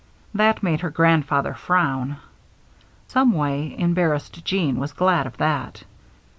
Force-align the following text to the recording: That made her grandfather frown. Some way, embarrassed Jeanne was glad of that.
That 0.33 0.63
made 0.63 0.79
her 0.81 0.89
grandfather 0.89 1.53
frown. 1.53 2.17
Some 3.07 3.33
way, 3.33 3.75
embarrassed 3.77 4.43
Jeanne 4.43 4.77
was 4.79 4.93
glad 4.93 5.27
of 5.27 5.37
that. 5.37 5.83